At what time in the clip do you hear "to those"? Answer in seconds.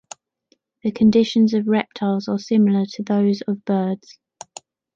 2.87-3.41